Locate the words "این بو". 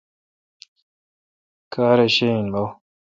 2.35-2.63